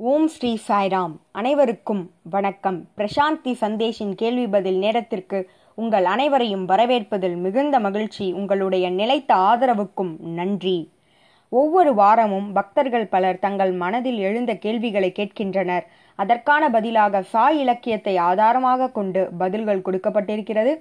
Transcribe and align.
ஓம் 0.00 0.26
ஸ்ரீ 0.26 0.58
சாய்ராம். 0.68 1.14
அனைவருக்கும் 1.32 2.10
வணக்கம். 2.30 2.88
பிரசாந்தி 2.96 3.52
சந்தேஷின் 3.60 4.12
கேள்வி 4.14 4.46
பதில் 4.46 4.76
நேரத்திற்கு 4.76 5.50
உங்கள் 5.74 6.04
அனைவரையும் 6.04 6.68
வரவேற்பதில் 6.68 7.36
மிகுந்த 7.36 7.80
மகிழ்ச்சி. 7.80 8.32
உங்களுடைய 8.32 8.90
நிலைத்த 8.90 9.34
ஆதரவுக்கும் 9.34 10.12
நன்றி. 10.20 10.92
ஒவ்வொரு 11.48 11.94
வாரமும் 11.94 12.52
பக்தர்கள் 12.52 13.06
பலர் 13.06 13.38
தங்கள் 13.38 13.72
மனதில் 13.72 14.18
எழுந்த 14.18 14.54
கேள்விகளை 14.54 15.12
கேட்கின்றனர். 15.12 15.82
அதற்கான 16.16 16.70
பதிலாக 16.70 17.22
சாய் 17.22 17.58
இலக்கியத்தை 17.58 18.16
ஆதாரமாக 18.16 18.90
கொண்டு 18.90 19.28
பதில்கள் 19.38 19.84
கொடுக்கப்பட்டிருக்கிறது. 19.88 20.74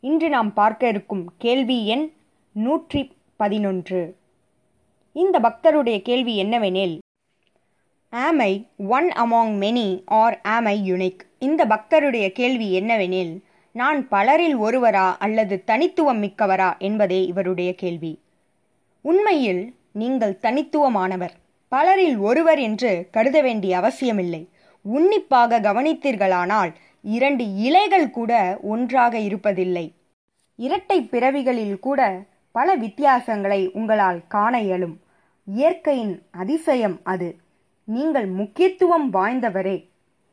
இன்று 0.00 0.28
நாம் 0.28 0.52
பார்க்க 0.52 0.88
இருக்கும் 0.88 1.32
கேள்வி 1.38 1.86
எண் 1.86 2.12
நூற்றி 2.52 3.12
பதினொன்று. 3.36 4.16
இந்த 5.12 5.38
பக்தருடைய 5.40 6.02
கேள்வி 6.02 6.44
என்னவெனில் 6.44 6.98
am 8.14 8.38
I 8.38 8.66
one 8.76 9.08
among 9.08 9.54
many 9.62 10.02
or 10.06 10.40
am 10.40 10.64
I 10.64 10.92
unique 10.92 11.18
இந்த 11.38 11.64
பக்தருடைய 11.64 12.32
கேள்வி 12.32 12.80
என்னவெனில் 12.80 13.40
நான் 13.72 14.08
பலரில் 14.08 14.56
ஒருவரா 14.58 15.14
அல்லது 15.18 15.64
தனித்துவம் 15.64 16.22
மிக்கவரா 16.22 16.78
என்பதே 16.78 17.26
இவருடைய 17.26 17.74
கேள்வி. 17.74 18.20
உண்மையில் 19.00 19.74
நீங்கள் 19.92 20.38
தனித்துவமானவர். 20.42 21.30
பலரில் 21.68 22.16
ஒருவர் 22.16 22.58
என்று 22.58 23.08
கருத 23.10 23.40
வேண்டிய 23.40 23.76
அவசியமில்லை. 23.76 24.48
உன்னிப்பாக 24.82 25.60
கவனித்தீர்களானால் 25.60 26.74
இரண்டு 27.02 27.54
இலைகள் 27.54 28.10
கூட 28.10 28.58
ஒன்றாக 28.62 29.18
இருப்பதில்லை. 29.18 29.92
இரட்டை 30.56 31.02
பிறவிகளில் 31.02 31.78
கூட 31.78 32.22
பல 32.52 32.76
வித்தியாசங்களை 32.76 33.70
உங்களால் 33.72 34.26
காண 34.28 34.60
இயலும். 34.60 35.00
இயற்கையின் 35.44 36.22
அதிசயம் 36.30 37.00
அது. 37.02 37.36
நீங்கள் 37.84 38.26
முக்கியத்துவம் 38.26 39.12
வாய்ந்தவரே. 39.12 39.88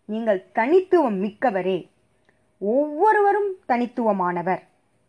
நீங்கள் 0.06 0.52
தனித்துவம் 0.54 1.24
மிக்கவரே. 1.24 1.90
ஒவ்வொருவரும் 2.58 3.56
தனித்துவமானவர். 3.68 4.62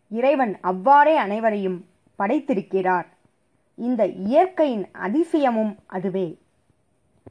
இறைவன் 0.09 0.59
அவ்வாறே 0.61 1.17
அனைவரையும் 1.17 1.85
படைத்திருக்கிறார். 2.19 3.07
இந்த 3.75 4.07
இயற்கையின் 4.07 4.87
அதிசயமும் 4.93 5.75
அதுவே. 5.87 6.39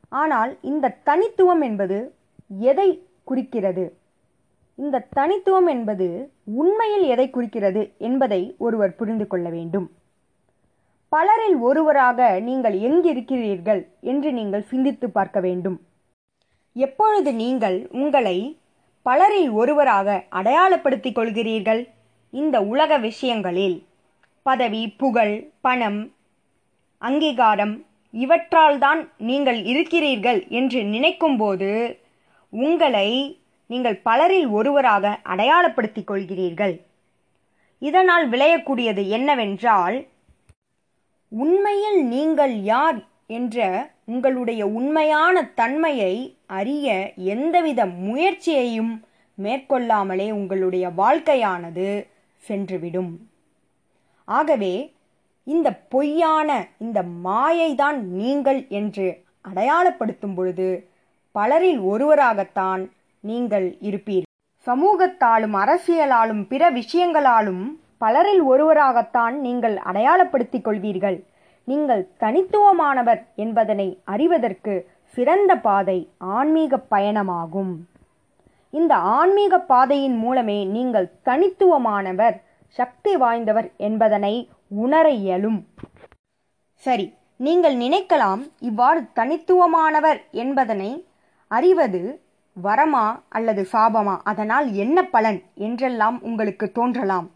ஆனால் 0.09 0.57
இந்த 0.61 0.97
தனித்துவம் 1.03 1.61
என்பது 1.61 2.15
எதை 2.59 3.07
குறிக்கிறது? 3.23 3.97
இந்த 4.75 5.07
தனித்துவம் 5.09 5.67
என்பது 5.67 6.31
உண்மையில் 6.43 7.03
எதை 7.03 7.29
குறிக்கிறது 7.29 7.93
என்பதை 7.97 8.55
ஒருவர் 8.57 8.95
புரிந்து 8.95 9.27
கொள்ள 9.27 9.49
வேண்டும். 9.49 9.91
பலரில் 11.11 11.55
ஒருவராக 11.67 12.39
நீங்கள் 12.39 12.75
எங்கிருக்கிறீர்கள் 12.79 13.81
என்று 14.11 14.29
நீங்கள் 14.31 14.69
சிந்தித்து 14.71 15.07
பார்க்க 15.09 15.39
வேண்டும். 15.39 15.77
எப்பொழுது 16.75 17.31
நீங்கள் 17.33 17.77
உங்களை 17.91 18.37
பலரில் 19.05 19.49
ஒருவராக 19.51 20.25
அடையாளப்படுத்திக் 20.29 21.17
கொள்கிறீர்கள்? 21.17 21.81
இந்த 22.29 22.55
உலக 22.73 22.97
விஷயங்களில் 22.97 23.77
பதவி 24.41 24.83
புகழ் 25.01 25.35
பணம் 25.61 25.99
அங்கீகாரம் 26.97 27.75
இவற்றால்தான் 28.13 29.01
நீங்கள் 29.17 29.59
இருக்கிறீர்கள் 29.63 30.39
என்று 30.59 30.79
நினைக்கும்போது 30.93 31.99
உங்களை 32.49 33.09
நீங்கள் 33.69 33.97
பலரில் 34.07 34.47
ஒருவராக 34.47 35.13
அடையாளப்படுத்திக் 35.23 36.09
கொள்கிறீர்கள். 36.11 36.73
இதனால் 37.81 38.25
விளையக்கூடியது 38.29 39.03
என்னவென்றால் 39.17 39.97
உண்மையில் 41.31 41.99
நீங்கள் 42.05 42.53
யார் 42.63 42.99
என்ற 43.27 43.57
உங்களுடைய 44.05 44.61
உண்மையான 44.67 45.43
தன்மையை 45.55 46.13
அறிய 46.45 46.87
எந்தவித 47.33 47.85
முயற்சியையும் 47.85 48.93
மேற்கொள்ளாமலே 49.37 50.31
உங்களுடைய 50.31 50.89
வாழ்க்கையானது 50.97 51.87
சென்றுவிடும். 52.47 53.13
ஆகவே 54.27 54.73
இந்த 55.43 55.67
பொய்யான 55.93 56.49
இந்த 56.77 56.99
மாயைதான் 57.23 57.99
நீங்கள் 58.19 58.67
என்று 58.69 59.23
அடையாளப்படுத்தும் 59.49 60.35
பொழுது 60.35 60.67
பலரில் 61.35 61.79
ஒருவராகத்தான் 61.79 62.81
நீங்கள் 63.23 63.77
இருப்பீர்கள். 63.81 64.29
சமூகத்தாலும் 64.67 65.55
அரசியலாலும் 65.63 66.43
பிற 66.47 66.63
விஷயங்களாலும் 66.71 67.63
பலரில் 68.03 68.43
ஒருவராகத்தான் 68.51 69.35
நீங்கள் 69.45 69.75
அடையாளப்படுத்திக் 69.89 70.65
கொள்வீர்கள். 70.67 71.17
நீங்கள் 71.67 72.03
தனித்துவமானவர் 72.19 73.21
என்பதனை 73.35 73.87
அறிவதற்கு 74.13 74.73
சிறந்த 75.17 75.51
பாதை 75.65 75.97
ஆன்மீக 76.37 76.79
பயணமாகும். 76.93 77.73
இந்த 78.73 78.93
ஆன்மீக 79.17 79.53
பாதையின் 79.71 80.17
மூலமே 80.17 80.59
நீங்கள் 80.75 81.07
தனித்துவமானவர் 81.25 82.37
சக்தி 82.77 83.13
வாய்ந்தவர் 83.15 83.67
என்பதனை 83.87 84.33
உணர 84.83 85.05
இயலும். 85.23 85.59
சரி 86.85 87.07
நீங்கள் 87.39 87.75
நினைக்கலாம் 87.75 88.41
இவ்வாறு 88.59 89.01
தனித்துவமானவர் 89.19 90.19
என்பதனை 90.43 90.91
அறிவது 91.51 92.01
வரமா 92.57 93.05
அல்லது 93.29 93.61
சாபமா? 93.73 94.15
அதனால் 94.23 94.67
என்ன 94.83 94.97
பலன்? 95.15 95.39
என்றெல்லாம் 95.67 96.17
உங்களுக்கு 96.21 96.65
தோன்றலாம். 96.71 97.27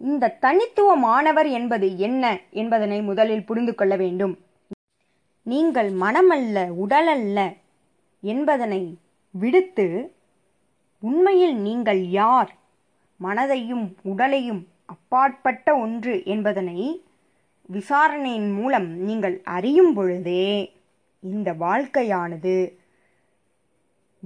இந்த 0.00 0.36
தனித்துவமானவர் 0.40 1.50
என்பது 1.50 1.98
என்ன 1.98 2.40
என்பதனை 2.50 3.02
முதலில் 3.02 3.44
புரிந்து 3.44 3.74
கொள்ள 3.74 3.96
வேண்டும். 3.96 4.38
நீங்கள் 5.42 5.90
மனமல்ல 5.92 6.68
உடலல்ல 6.86 7.56
என்பதனை 8.20 8.98
விடுத்து 9.30 10.14
உண்மையில் 10.98 11.56
நீங்கள் 11.56 12.08
யார்? 12.08 12.54
மனதையும் 13.20 13.94
உடலையும் 14.02 14.68
அப்பாற்பட்ட 14.86 15.76
ஒன்று 15.76 16.22
என்பதனை 16.24 17.04
விசாரணையின் 17.66 18.52
மூலம் 18.52 18.88
நீங்கள் 18.98 19.40
அறியும் 19.44 19.94
பொழுதே 19.94 20.74
இந்த 21.20 21.52
வாழ்க்கையானது 21.52 22.78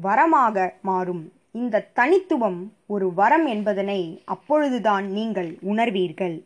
வரமாக 0.03 0.73
மாறும். 0.83 1.34
இந்த 1.55 1.89
தனித்துவம் 1.93 2.73
ஒரு 2.87 3.15
வரம் 3.15 3.47
என்பதனை 3.47 4.23
அப்பொழுதுதான் 4.25 5.07
நீங்கள் 5.09 5.59
உணர்வீர்கள். 5.67 6.37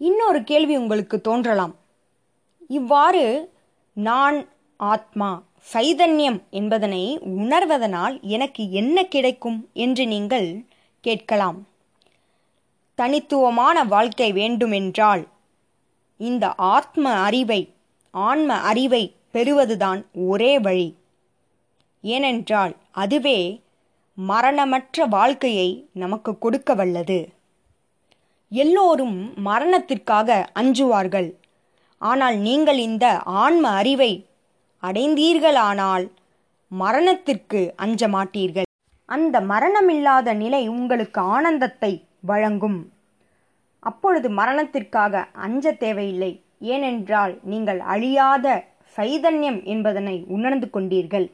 இன்னொரு 0.00 0.44
கேள்வி 0.44 0.76
உங்களுக்கு 0.76 1.20
தோன்றலாம். 1.20 1.74
இவ்வாறு 2.68 3.52
நான் 3.92 4.38
ஆத்மா 4.76 5.42
சைதன்யம் 5.72 6.38
என்பதனை 6.50 7.02
உணர்வதனால் 7.18 8.20
எனக்கு 8.20 8.70
என்ன 8.70 9.04
கிடைக்கும் 9.04 9.68
என்று 9.72 10.06
நீங்கள் 10.06 10.64
கேட்கலாம். 11.00 11.68
தனித்துவமான 12.94 13.84
வாழ்க்கை 13.84 14.32
வேண்டுமென்றால் 14.32 15.28
இந்த 16.16 16.54
ஆத்ம 16.54 17.12
அறிவை 17.12 17.62
ஆன்ம 18.10 18.54
அறிவை 18.54 19.14
பெறுவதுதான் 19.32 20.00
ஒரே 20.12 20.58
வழி. 20.58 20.96
ஏனென்றால் 22.04 22.76
அதுவே 22.90 23.38
மரணமற்ற 24.18 25.06
வாழ்க்கையை 25.06 25.68
நமக்கு 25.92 26.38
கொடுக்க 26.38 26.74
வல்லது. 26.74 27.20
எல்லோரும் 28.52 29.18
மரணத்திற்காக 29.42 30.50
அஞ்சுவார்கள். 30.52 31.28
ஆனால் 31.98 32.36
நீங்கள் 32.36 32.78
இந்த 32.78 33.06
ஆன்ம 33.18 33.68
அறிவை 33.68 34.12
அடைந்தீர்களானால் 34.82 36.04
மரணத்திற்கு 36.68 37.60
அஞ்ச 37.76 38.08
மாட்டீர்கள். 38.08 38.68
அந்த 39.04 39.40
மரணமில்லாத 39.40 40.34
நிலை 40.34 40.68
உங்களுக்கு 40.68 41.20
ஆனந்தத்தை 41.20 41.92
வழங்கும். 42.20 42.92
அப்பொழுது 43.78 44.30
மரணத்திற்காக 44.30 45.22
அஞ்ச 45.32 45.72
தேவையில்லை. 45.72 46.32
ஏனென்றால் 46.58 47.38
நீங்கள் 47.42 47.80
அழியாத 47.80 48.46
சைதன்யம் 48.96 49.64
என்பதனை 49.64 50.24
உணர்ந்து 50.28 50.68
கொண்டீர்கள். 50.72 51.26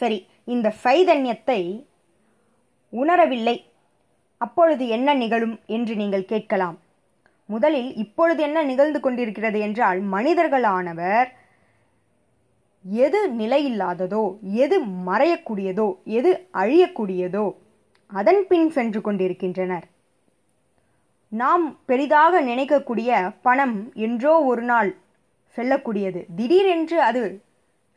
சரி 0.00 0.26
இந்த 0.44 0.74
சைதன்யத்தை 0.84 1.60
உணரவில்லை. 2.92 3.56
அப்பொழுது 4.40 4.84
என்ன 4.96 5.14
நிகழும் 5.14 5.56
என்று 5.76 5.94
நீங்கள் 5.96 6.30
கேட்கலாம். 6.32 6.76
முதலில் 7.48 7.90
இப்பொழுது 8.02 8.40
என்ன 8.46 8.58
நிகழ்ந்து 8.62 9.00
கொண்டிருக்கிறது 9.00 9.58
என்றால் 9.66 10.00
மனிதர்களானவர் 10.14 11.28
எது 13.04 13.20
நிலையில்லாததோ 13.40 14.24
எது 14.64 14.76
மறையக்கூடியதோ 15.08 15.88
எது 16.18 16.30
அழியக்கூடியதோ 16.60 17.46
அதன் 18.12 18.42
பின் 18.50 18.68
சென்று 18.76 19.00
கொண்டிருக்கின்றனர். 19.06 19.86
நாம் 21.32 21.64
பெரிதாக 21.90 22.40
நினைக்கக்கூடிய 22.42 23.10
பணம் 23.46 23.76
என்றோ 24.06 24.34
ஒரு 24.50 24.62
நாள் 24.70 24.90
செல்லக்கூடியது. 25.56 26.20
திடீரென்று 26.38 26.98
அது 27.08 27.22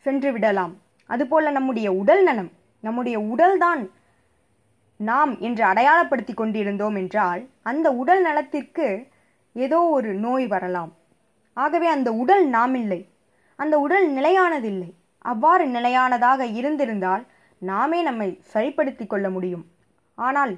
சென்று 0.05 0.29
விடலாம். 0.35 0.73
அதுபோல 1.09 1.51
நம்முடைய 1.57 1.87
உடல் 2.01 2.23
நலம் 2.23 2.51
நம்முடைய 2.83 3.17
உடல்தான் 3.33 3.81
நாம் 5.01 5.31
என்று 5.39 5.63
அடையாளப்படுத்தி 5.63 6.33
கொண்டிருந்தோம் 6.33 6.95
என்றால் 6.95 7.41
அந்த 7.61 7.87
உடல் 7.91 8.21
நலத்திற்கு 8.21 8.87
ஏதோ 9.55 9.79
ஒரு 9.79 10.13
நோய் 10.13 10.47
வரலாம். 10.47 10.91
ஆகவே 11.57 11.87
அந்த 11.87 12.09
உடல் 12.13 12.45
நாம் 12.47 12.75
இல்லை. 12.75 12.99
அந்த 13.55 13.75
உடல் 13.79 14.07
நிலையானதில்லை. 14.13 14.89
அவ்வாறு 15.25 15.65
நிலையானதாக 15.67 16.45
இருந்திருந்தால் 16.59 17.23
நாமே 17.61 17.99
நம்மை 18.01 18.29
சரிப்படுத்திக் 18.41 19.09
கொள்ள 19.09 19.29
முடியும். 19.29 19.65
ஆனால் 20.17 20.53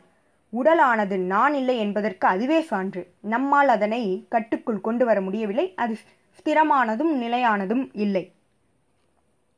உடலானது 0.54 1.16
நான் 1.18 1.54
இல்லை 1.54 1.78
என்பதற்கு 1.78 2.25
அதுவே 2.28 2.60
சான்று. 2.62 3.01
நம்மால் 3.22 3.68
அதனை 3.68 4.01
கட்டுக்குள் 4.30 4.81
கொண்டு 4.81 5.06
வர 5.06 5.22
முடியவில்லை. 5.22 5.74
அது 5.75 5.94
ஸ்திரமானதும் 6.40 7.13
நிலையானதும் 7.22 7.86
இல்லை. 7.94 8.24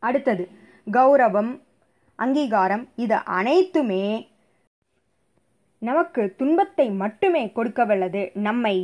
அடுத்தது 0.04 0.44
கௌரவம் 0.88 1.52
அங்கீகாரம் 2.20 2.84
இது 2.96 3.16
அனைத்துமே 3.16 4.04
நமக்கு 5.88 6.24
துன்பத்தை 6.40 6.86
மட்டுமே 7.02 7.44
கொடுக்க 7.56 7.82
வல்லது 7.86 8.22
நம்மை 8.48 8.76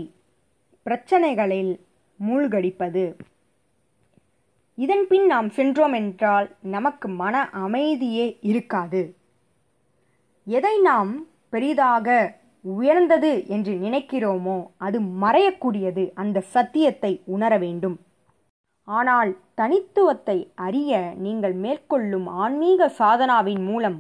பிரச்சனைகளில் 0.86 1.72
மூழ்கடிப்பது. 2.20 3.04
இதன் 4.78 5.06
பின் 5.10 5.26
நாம் 5.32 5.50
சென்றோம் 5.58 5.96
என்றால் 6.00 6.48
நமக்கு 6.76 7.08
மன 7.22 7.36
அமைதியே 7.64 8.28
இருக்காது. 8.52 9.02
எதை 10.48 10.76
நாம் 10.90 11.12
பெரிதாக 11.54 12.08
உயர்ந்தது 12.66 13.32
என்று 13.56 13.74
நினைக்கிறோமோ 13.86 14.58
அது 14.88 14.98
மறையக்கூடியது 15.24 16.04
அந்த 16.24 16.44
சத்தியத்தை 16.56 17.12
உணர 17.36 17.52
வேண்டும். 17.58 17.98
ஆனால் 18.88 19.32
தனித்துவத்தை 19.60 20.38
அறிய 20.68 21.00
நீங்கள் 21.26 21.56
மேற்கொள்ளும் 21.64 22.28
ஆன்மீக 22.44 22.88
சாதனாவின் 23.00 23.64
மூலம் 23.70 24.00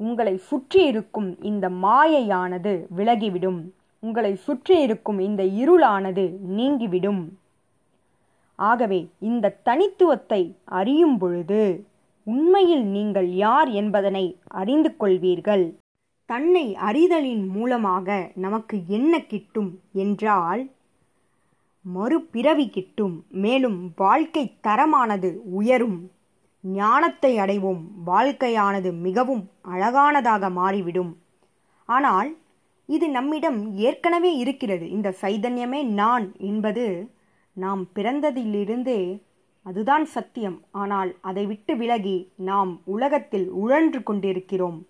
உங்களை 0.00 0.36
சுற்றி 0.36 0.84
இருக்கும் 0.84 1.42
இந்த 1.42 1.68
மாயையானது 1.68 2.72
விலகிவிடும். 2.96 3.60
உங்களை 4.02 4.34
சுற்றி 4.36 4.80
இருக்கும் 4.82 5.18
இந்த 5.18 5.42
இருளானது 5.42 6.24
நீங்கிவிடும். 6.48 7.22
ஆகவே 8.58 9.00
இந்த 9.20 9.54
தனித்துவத்தை 9.64 10.42
அறியும் 10.64 11.18
பொழுது 11.18 11.86
உண்மையில் 12.26 12.84
நீங்கள் 12.86 13.28
யார் 13.34 13.68
என்பதனை 13.70 14.24
அறிந்து 14.46 14.90
கொள்வீர்கள். 14.98 15.66
தன்னை 16.26 16.76
அறிதலின் 16.88 17.44
மூலமாக 17.48 18.30
நமக்கு 18.34 18.76
என்ன 18.88 19.20
கிட்டும் 19.20 19.70
என்றால் 19.92 20.62
மறுபிறவி 21.84 22.66
கிட்டும் 22.68 23.24
மேலும் 23.30 23.92
வாழ்க்கை 23.96 24.44
தரமானது 24.62 25.30
உயரும். 25.44 25.98
ஞானத்தை 26.72 27.38
அடைவோம். 27.38 27.80
வாழ்க்கையானது 28.06 28.92
மிகவும் 28.92 29.50
அழகானதாக 29.68 30.50
மாறிவிடும். 30.50 31.18
ஆனால் 31.84 32.36
இது 32.86 33.10
நம்மிடம் 33.10 33.76
ஏற்கனவே 33.76 34.36
இருக்கிறது. 34.36 34.90
இந்த 34.90 35.14
சைதன்யமே 35.20 35.84
நான் 35.84 36.32
என்பது 36.38 37.10
நாம் 37.52 37.86
பிறந்ததிலிருந்தே 37.94 39.24
அதுதான் 39.62 40.04
சத்தியம். 40.04 40.62
ஆனால் 40.70 41.16
அதை 41.20 41.46
விட்டு 41.46 41.76
விலகி 41.76 42.32
நாம் 42.36 42.80
உலகத்தில் 42.84 43.48
உழன்று 43.50 44.02
கொண்டிருக்கிறோம். 44.02 44.86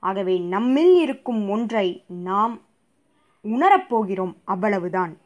ஆகவே 0.00 0.38
நம்மில் 0.38 0.94
இருக்கும் 0.94 1.48
ஒன்றை 1.48 2.04
நாம் 2.06 2.60
உணரப்போகிறோம். 3.44 4.34
அவ்வளவுதான். 4.44 5.18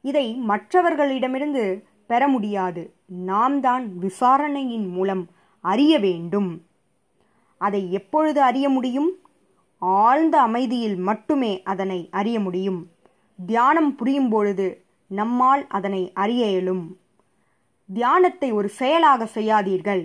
இதை 0.00 0.34
மற்றவர்களிடமிருந்து 0.34 1.87
பெற 2.08 2.22
முடியாது. 2.28 2.82
நாம் 3.30 3.56
தான் 3.60 3.84
விசாரணையின் 3.98 4.88
மூலம் 4.88 5.24
அறிய 5.64 5.94
வேண்டும். 5.98 6.50
அதை 7.60 7.82
எப்பொழுது 7.92 8.40
அறிய 8.42 8.66
முடியும்? 8.68 9.10
ஆழ்ந்த 9.82 10.36
அமைதியில் 10.40 10.98
மட்டுமே 11.08 11.52
அதனை 11.72 12.00
அறிய 12.20 12.36
முடியும். 12.40 12.80
தியானம் 13.38 13.90
புரியும் 13.96 14.28
பொழுது 14.28 14.68
நம்மால் 15.10 15.62
அதனை 15.68 16.02
அறிய 16.14 16.44
இயலும். 16.46 16.84
தியானத்தை 17.88 18.48
ஒரு 18.52 18.68
செயலாக 18.80 19.28
செய்யாதீர்கள். 19.34 20.02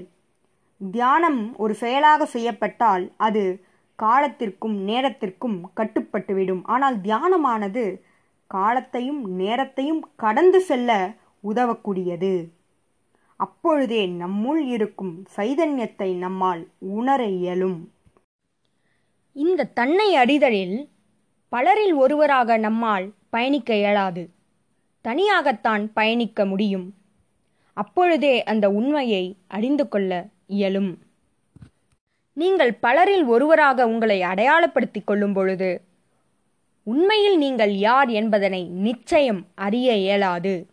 தியானம் 0.92 1.42
ஒரு 1.58 1.74
செயலாக 1.74 2.26
செய்யப்பட்டால் 2.26 3.04
அது 3.18 3.44
காலத்திற்கும் 4.00 4.78
நேரத்திற்கும் 4.90 5.58
கட்டுப்பட்டுவிடும். 5.80 6.64
ஆனால் 6.64 6.98
தியானமானது 6.98 7.86
காலத்தையும் 8.52 9.22
நேரத்தையும் 9.42 10.02
கடந்து 10.16 10.60
செல்ல 10.70 10.92
உதவக்கூடியது. 11.44 12.50
அப்பொழுதே 13.36 14.08
நம்முள் 14.08 14.66
இருக்கும் 14.68 15.26
சைதன்யத்தை 15.36 16.16
நம்மால் 16.16 16.68
உணர 16.78 17.26
இயலும். 17.28 17.92
இந்த 19.32 19.64
தன்னை 19.64 20.16
அறிதலில் 20.16 20.90
பலரில் 21.50 21.94
ஒருவராக 21.94 22.58
நம்மால் 22.58 23.14
பயணிக்க 23.30 23.76
இயலாது. 23.76 24.30
தனியாகத்தான் 25.04 25.92
பயணிக்க 25.94 26.46
முடியும். 26.46 26.94
அப்பொழுதே 27.74 28.44
அந்த 28.44 28.70
உண்மையை 28.70 29.38
அறிந்து 29.48 29.88
கொள்ள 29.88 30.30
இயலும். 30.48 31.00
நீங்கள் 32.34 32.74
பலரில் 32.74 33.26
ஒருவராக 33.26 33.88
உங்களை 33.88 34.22
அடையாளப்படுத்திக் 34.22 35.08
கொள்ளும் 35.08 35.34
பொழுது 35.34 35.82
உண்மையில் 36.84 37.38
நீங்கள் 37.38 37.74
யார் 37.76 38.10
என்பதனை 38.10 38.64
நிச்சயம் 38.68 39.48
அறிய 39.56 39.96
இயலாது. 39.96 40.68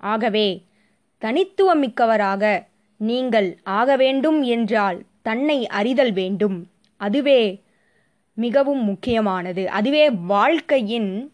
ஆகவே 0.00 0.64
தனித்துவமிக்கவராக 1.22 2.44
நீங்கள் 2.96 3.58
ஆக 3.62 3.96
வேண்டும் 3.96 4.42
என்றால் 4.42 4.98
தன்னை 5.22 5.66
அறிதல் 5.66 6.12
வேண்டும். 6.12 6.58
அதுவே 6.96 7.40
மிகவும் 8.34 8.82
முக்கியமானது. 8.84 9.68
அதுவே 9.68 10.10
வாழ்க்கையின் 10.10 11.32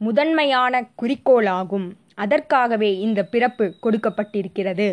முதன்மையான 0.00 0.88
குறிக்கோளாகும். 1.02 1.88
அதற்காகவே 2.14 2.98
இந்த 2.98 3.20
பிறப்பு 3.24 3.74
கொடுக்கப்பட்டிருக்கிறது. 3.82 4.88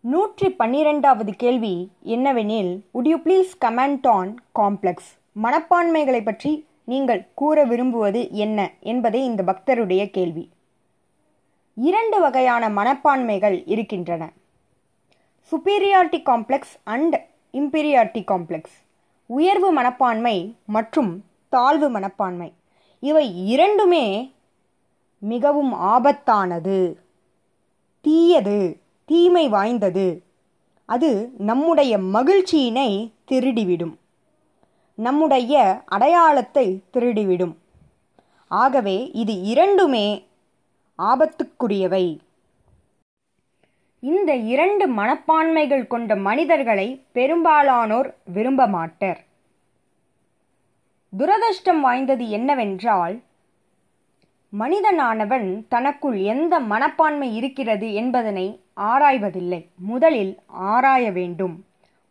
நூற்றி 0.00 0.48
பன்னிரெண்டாவது 0.50 1.32
கேள்வி 1.36 1.74
என்னவெனில் 2.04 2.72
would 2.94 3.08
you 3.08 3.18
please 3.18 3.50
comment 3.64 4.06
on 4.08 4.30
complex 4.58 5.10
மனப்பான்மைகளை 5.42 6.24
பற்றி 6.24 6.66
நீங்கள் 6.84 7.26
கூற 7.34 7.64
விரும்புவது 7.64 8.22
என்ன 8.30 8.58
என்பதே 8.80 9.24
இந்த 9.24 9.42
பக்தருடைய 9.42 10.10
கேள்வி. 10.10 10.44
இரண்டு 11.80 12.20
வகையான 12.20 12.68
மனப்பான்மைகள் 12.68 13.62
இருக்கின்றன. 13.66 14.32
Superiority 15.50 16.22
complex 16.22 16.74
and 16.84 17.28
inferiority 17.52 18.24
complex 18.26 18.76
உயர்வு 19.26 19.72
மனப்பான்மை 19.72 20.56
மற்றும் 20.66 21.24
தாழ்வு 21.48 21.88
மனப்பான்மை. 21.88 22.52
இவை 23.00 23.46
இரண்டுமே 23.46 24.32
மிகவும் 25.18 25.74
ஆபத்தானது. 25.74 26.96
தீயது 28.00 28.80
தீமை 29.04 29.48
வாய்ந்தது. 29.48 30.22
அது 30.84 31.32
நம்முடைய 31.38 31.98
மகிழ்ச்சியினை 31.98 33.12
திருடிவிடும். 33.28 33.94
நம்முடைய 34.94 35.82
அடையாளத்தை 35.86 36.82
திருடிவிடும். 36.92 37.54
ஆகவே 38.48 39.10
இது 39.10 39.40
இரண்டுமே 39.40 40.28
ஆபத்துக்குரியவை. 41.00 42.18
இந்த 44.00 44.34
இரண்டு 44.34 44.88
மனப்பான்மைகள் 44.88 45.86
கொண்ட 45.86 46.16
மனிதர்களை 46.16 47.04
பெரும்பாலானோர் 47.12 48.14
விரும்ப 48.24 48.66
மாட்டர். 48.66 49.18
துரதிருஷ்டம் 51.18 51.80
வாய்ந்தது 51.80 52.28
என்னவென்றால் 52.28 53.22
மனிதனானவன் 54.58 55.64
தனக்குள் 55.68 56.18
எந்த 56.18 56.60
மனப்பான்மை 56.60 57.36
இருக்கிறது 57.36 57.94
என்பதனை 57.94 58.60
ஆராய்வதில்லை. 58.76 59.66
முதலில் 59.76 60.38
ஆராய 60.46 61.10
வேண்டும். 61.10 61.64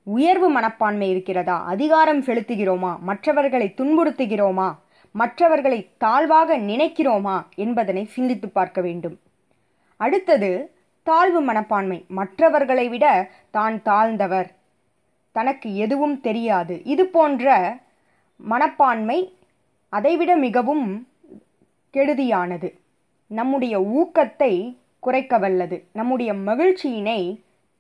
உயர்வு 0.03 0.50
மனப்பான்மை 0.50 1.10
இருக்கிறதா? 1.10 1.65
அதிகாரம் 1.65 2.24
செலுத்துகிறோமா? 2.24 3.00
மற்றவர்களை 3.00 3.74
துன்புறுத்துகிறோமா? 3.77 4.75
மற்றவர்களை 5.21 5.79
தாழ்வாக 6.03 6.57
நினைக்கிறோமா 6.69 7.38
என்பதனை 7.63 8.03
சிந்தித்து 8.15 8.47
பார்க்க 8.49 8.79
வேண்டும். 8.81 9.17
அடுத்தது 9.99 10.51
தாழ்வு 11.07 11.39
மனப்பான்மை 11.49 11.99
மற்றவர்களை 12.17 12.85
விட 12.93 13.05
தான் 13.57 13.77
தாழ்ந்தவர். 13.88 14.49
தனக்கு 15.35 15.69
எதுவும் 15.85 16.17
தெரியாது. 16.27 16.75
இது 16.93 17.03
போன்ற 17.15 17.55
மனப்பான்மை 18.39 19.19
அதைவிட 19.93 20.31
மிகவும் 20.45 20.88
கெடுதியானது. 21.93 22.69
நம்முடைய 23.31 23.75
ஊக்கத்தை 23.99 24.53
குறைக்க 25.05 25.33
வல்லது 25.38 25.77
நம்முடைய 25.93 26.31
மகிழ்ச்சியினை 26.47 27.19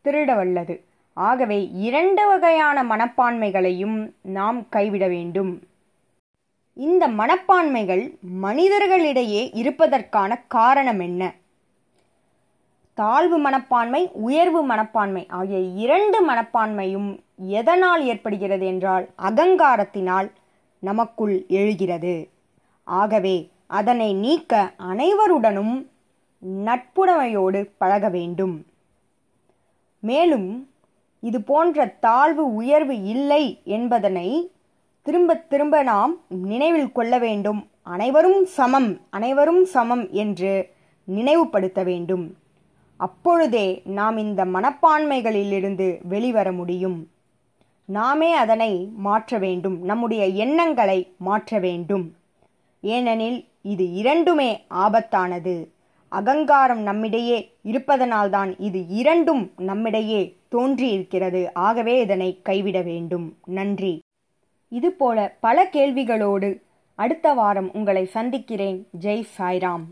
திருட 0.05 0.33
வல்லது 0.39 0.75
ஆகவே 1.17 1.57
இரண்டு 1.87 2.23
வகையான 2.27 2.83
மனப்பான்மைகளையும் 2.91 3.97
நாம் 4.37 4.59
கைவிட 4.69 5.05
வேண்டும். 5.15 5.51
இந்த 6.87 7.03
மனப்பான்மைகள் 7.07 8.03
மனிதர்களிடையே 8.41 9.41
இருப்பதற்கான 9.53 10.31
காரணம் 10.47 10.99
என்ன? 10.99 11.21
தாழ்வு 12.97 13.37
மனப்பான்மை 13.37 14.01
உயர்வு 14.13 14.61
மனப்பான்மை 14.63 15.25
ஆகிய 15.29 15.59
இரண்டு 15.83 16.19
மனப்பான்மையும் 16.29 17.09
எதனால் 17.37 18.01
ஏற்படுகிறது 18.05 18.65
என்றால் 18.65 19.05
அகங்காரத்தினால் 19.29 20.29
நமக்குள் 20.83 21.35
எழுகிறது. 21.47 22.29
ஆகவே 22.83 23.49
அதனை 23.67 24.13
நீக்க 24.13 24.71
அனைவருடனும் 24.89 25.75
நட்புடைமையோடு 26.65 27.61
பழக 27.77 28.09
வேண்டும். 28.09 28.55
மேலும் 30.03 30.49
இது 31.23 31.41
போன்ற 31.41 31.85
தாழ்வு 31.99 32.43
உயர்வு 32.55 32.95
இல்லை 33.03 33.43
என்பதனை 33.63 34.29
திரும்ப 35.01 35.35
திரும்ப 35.35 35.83
நாம் 35.83 36.21
நினைவில் 36.27 36.91
கொள்ள 36.91 37.17
வேண்டும். 37.17 37.67
அனைவரும் 37.81 38.45
சமம் 38.45 38.99
அனைவரும் 39.09 39.65
சமம் 39.65 40.09
என்று 40.11 40.69
நினைவுபடுத்த 41.03 41.83
வேண்டும். 41.83 42.35
அப்பொழுதே 42.97 43.81
நாம் 43.85 44.17
இந்த 44.17 44.45
மனப்பான்மைகளிலிருந்து 44.45 45.99
வெளிவர 46.03 46.51
முடியும். 46.51 47.09
நாமே 47.85 48.33
அதனை 48.33 48.89
மாற்ற 48.95 49.37
வேண்டும். 49.37 49.81
நம்முடைய 49.81 50.25
எண்ணங்களை 50.25 51.13
மாற்ற 51.17 51.59
வேண்டும். 51.59 52.15
ஏனெனில் 52.81 53.45
இது 53.61 53.91
இரண்டுமே 53.91 54.65
ஆபத்தானது. 54.69 55.67
அகங்காரம் 56.09 56.81
நம்மிடையே 56.81 57.51
இருப்பதனால்தான் 57.63 58.55
இது 58.57 58.87
இரண்டும் 58.87 59.51
நம்மிடையே 59.57 60.35
தோன்றியிருக்கிறது. 60.49 61.53
ஆகவே 61.53 61.99
இதனை 61.99 62.39
கைவிட 62.43 62.81
வேண்டும். 62.81 63.37
நன்றி. 63.45 63.99
இதுபோல 64.69 65.35
பல 65.39 65.63
கேள்விகளோடு 65.71 66.61
அடுத்த 66.95 67.33
வாரம் 67.33 67.73
உங்களை 67.73 68.05
சந்திக்கிறேன். 68.05 68.87
ஜெய் 69.01 69.27
சாய்ராம். 69.37 69.85